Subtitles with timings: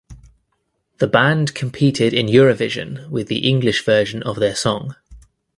[0.97, 4.95] The band competed in Eurovision with the English version of their song.